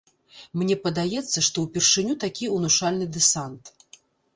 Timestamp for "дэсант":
3.17-3.77